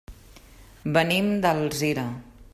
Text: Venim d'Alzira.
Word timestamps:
Venim 0.95 1.31
d'Alzira. 1.45 2.11